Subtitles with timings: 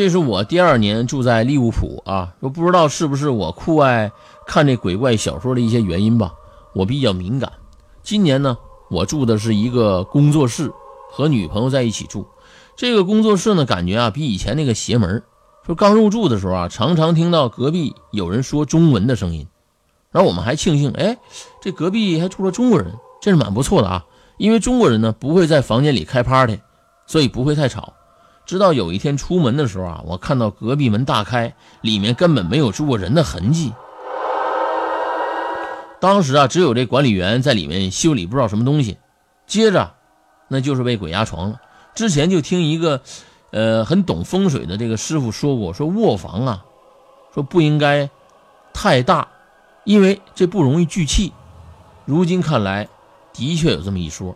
[0.00, 4.10] 这是我第二年住在利物浦啊，说不知道是不是我酷爱
[4.46, 6.32] 看这鬼怪小说的一些原因吧，
[6.72, 7.52] 我比较敏感。
[8.02, 8.56] 今年呢，
[8.88, 10.72] 我住的是一个工作室，
[11.10, 12.26] 和女朋友在一起住。
[12.76, 15.22] 这个工作室呢，感觉啊比以前那个邪门。
[15.66, 19.46] 说刚入住的时候啊，常常听到隔壁有人说中文的声音，
[20.12, 21.18] 然后我们还庆幸，哎，
[21.60, 24.06] 这隔壁还住了中国人，这是蛮不错的啊。
[24.38, 26.58] 因为中国人呢不会在房间里开 party，
[27.06, 27.92] 所以不会太吵。
[28.50, 33.72] 直到有一天出门的时候啊，我看到隔壁门大开，里面根本没有住过人的痕迹。
[36.00, 38.98] 当时啊，只有这管理员在里面修理不知道什么东西。
[39.46, 39.94] 接着，
[40.48, 41.60] 那就是被鬼压床了。
[41.94, 43.00] 之前就听一个，
[43.52, 46.64] 呃，很懂风水的这个师傅说过，说卧房啊，
[47.32, 48.10] 说不应该
[48.72, 49.28] 太大，
[49.84, 51.32] 因为这不容易聚气。
[52.04, 52.88] 如今看来，
[53.32, 54.34] 的确有这么一说。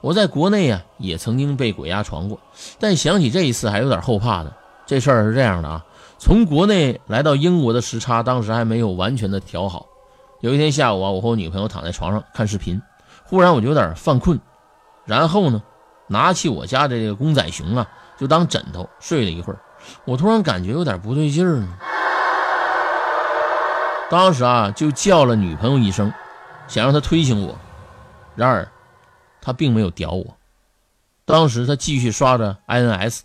[0.00, 2.40] 我在国内啊，也曾经被鬼压床过，
[2.78, 4.52] 但想起这一次还有点后怕的。
[4.86, 5.84] 这事儿是这样的啊，
[6.18, 9.86] 从国内来到英国的时差当时还没有完全的调好。
[10.40, 12.80] 有一天下午啊，我和我女朋友躺在床上看视频，
[13.24, 14.40] 忽然我就有点犯困，
[15.04, 15.62] 然后呢，
[16.06, 17.86] 拿起我家的这个公仔熊啊，
[18.18, 19.58] 就当枕头睡了一会儿。
[20.06, 21.68] 我突然感觉有点不对劲儿呢，
[24.08, 26.10] 当时啊，就叫了女朋友一声，
[26.66, 27.54] 想让她推醒我，
[28.34, 28.66] 然而。
[29.40, 30.36] 他并没有屌我，
[31.24, 33.20] 当时他继续刷着 INS，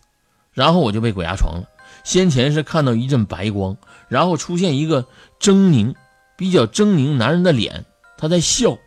[0.54, 1.70] 然后我就被鬼压床了。
[2.04, 5.04] 先前是看到一阵白光，然后出现一个
[5.40, 5.96] 狰狞、
[6.38, 7.86] 比较狰狞男人的脸，
[8.18, 8.78] 他在笑，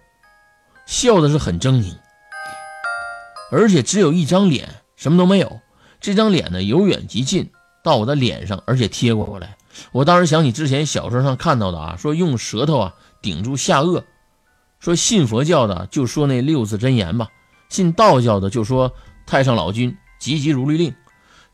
[0.87, 1.95] 笑的是很狰狞，
[3.51, 5.61] 而且只有一张脸，什么都没有。
[6.01, 7.51] 这张脸呢，由远及近
[7.83, 9.57] 到我的脸上，而且贴过来。
[9.91, 14.05] 我当时想起之前小说上看到的啊，说用舌头啊顶住下颚。
[14.79, 17.29] 说信佛教的就说那六字真言吧，
[17.69, 18.93] 信道教的就说
[19.27, 20.95] 太上老君急急如律令。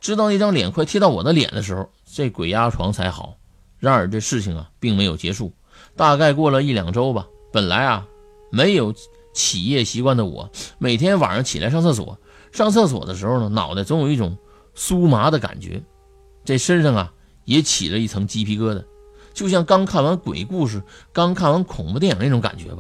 [0.01, 3.37] 知道那张脸快贴到我的脸的时候，这鬼压床才好。
[3.79, 5.53] 然而这事情啊并没有结束，
[5.97, 7.27] 大概过了一两周吧。
[7.53, 8.07] 本来啊
[8.51, 8.95] 没有
[9.33, 12.19] 起夜习惯的我，每天晚上起来上厕所，
[12.53, 14.37] 上厕所的时候呢，脑袋总有一种
[14.77, 15.83] 酥麻的感觉，
[16.45, 17.13] 这身上啊
[17.45, 18.85] 也起了一层鸡皮疙瘩，
[19.33, 20.83] 就像刚看完鬼故事、
[21.13, 22.73] 刚看完恐怖电影那种感觉吧。